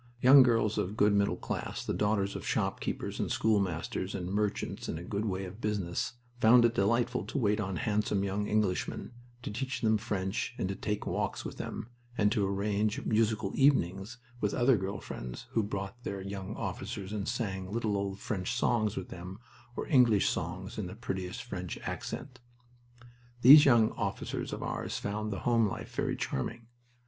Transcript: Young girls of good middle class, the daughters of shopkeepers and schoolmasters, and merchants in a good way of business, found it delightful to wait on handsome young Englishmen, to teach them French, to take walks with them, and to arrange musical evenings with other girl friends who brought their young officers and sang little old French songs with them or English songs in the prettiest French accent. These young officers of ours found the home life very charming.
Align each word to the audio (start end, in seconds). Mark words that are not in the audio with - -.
Young 0.19 0.41
girls 0.41 0.79
of 0.79 0.97
good 0.97 1.13
middle 1.13 1.35
class, 1.37 1.85
the 1.85 1.93
daughters 1.93 2.35
of 2.35 2.43
shopkeepers 2.43 3.19
and 3.19 3.31
schoolmasters, 3.31 4.15
and 4.15 4.33
merchants 4.33 4.89
in 4.89 4.97
a 4.97 5.03
good 5.03 5.25
way 5.25 5.45
of 5.45 5.61
business, 5.61 6.13
found 6.39 6.65
it 6.65 6.73
delightful 6.73 7.23
to 7.25 7.37
wait 7.37 7.59
on 7.59 7.75
handsome 7.75 8.23
young 8.23 8.49
Englishmen, 8.49 9.11
to 9.43 9.51
teach 9.51 9.81
them 9.81 9.99
French, 9.99 10.55
to 10.57 10.73
take 10.75 11.05
walks 11.05 11.45
with 11.45 11.57
them, 11.57 11.89
and 12.17 12.31
to 12.31 12.47
arrange 12.47 13.05
musical 13.05 13.51
evenings 13.53 14.17
with 14.39 14.55
other 14.55 14.75
girl 14.75 14.99
friends 14.99 15.45
who 15.51 15.61
brought 15.61 16.03
their 16.03 16.19
young 16.19 16.55
officers 16.55 17.13
and 17.13 17.27
sang 17.27 17.71
little 17.71 17.95
old 17.95 18.17
French 18.19 18.53
songs 18.55 18.97
with 18.97 19.09
them 19.09 19.37
or 19.75 19.85
English 19.85 20.27
songs 20.27 20.79
in 20.79 20.87
the 20.87 20.95
prettiest 20.95 21.43
French 21.43 21.77
accent. 21.83 22.39
These 23.43 23.65
young 23.65 23.91
officers 23.91 24.51
of 24.51 24.63
ours 24.63 24.97
found 24.97 25.31
the 25.31 25.41
home 25.41 25.67
life 25.67 25.93
very 25.95 26.15
charming. 26.15 26.65